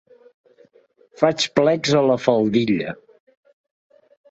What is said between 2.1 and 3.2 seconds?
faldilla.